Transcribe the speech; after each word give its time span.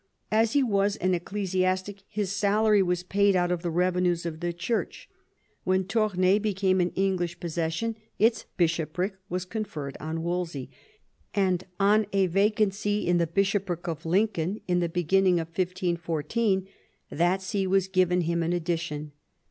As 0.31 0.53
he 0.53 0.63
was 0.63 0.95
an 0.95 1.13
ecclesiastic 1.13 2.01
his 2.07 2.31
salary 2.31 2.81
was 2.81 3.03
paid 3.03 3.35
out 3.35 3.51
of 3.51 3.61
the 3.61 3.69
revenues 3.69 4.25
of 4.25 4.39
the 4.39 4.51
Church. 4.51 5.07
When 5.63 5.83
Toumai 5.83 6.41
became 6.41 6.81
an 6.81 6.89
English 6.95 7.39
possession 7.39 7.95
its 8.17 8.47
bishopric 8.57 9.13
was 9.29 9.45
conferred 9.45 9.97
on 9.99 10.23
Wolsey, 10.23 10.71
and 11.35 11.65
on 11.79 12.07
a 12.13 12.25
vacancy 12.25 13.05
in 13.05 13.19
the 13.19 13.27
bishopric 13.27 13.87
of 13.87 14.03
Lincoln 14.03 14.59
in 14.67 14.79
the 14.79 14.89
beginning 14.89 15.39
of 15.39 15.49
1514 15.49 16.67
that 17.11 17.43
see 17.43 17.67
was 17.67 17.87
given 17.87 18.21
him 18.21 18.41
in 18.41 18.53
addition. 18.53 19.11